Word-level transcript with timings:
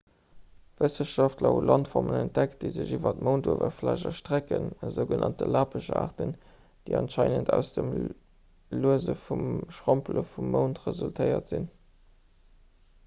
wëssenschaftler 0.83 1.51
hu 1.55 1.59
landformen 1.69 2.15
entdeckt 2.19 2.55
déi 2.63 2.69
sech 2.77 2.93
iwwer 2.97 3.17
d'mounduewerfläch 3.17 4.05
erstrecken 4.11 4.65
esou 4.87 5.03
genannt 5.11 5.43
lappeschaarten 5.55 6.31
déi 6.89 6.97
anscheinend 7.01 7.51
aus 7.59 7.73
dem 7.77 7.91
luese 8.81 9.15
vum 9.25 9.43
schrompele 9.81 10.23
vum 10.31 10.49
mound 10.57 10.81
resultéiert 10.87 11.53
sinn 11.55 11.69